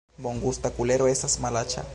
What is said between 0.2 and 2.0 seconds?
Bongusta kukero estas malaĉa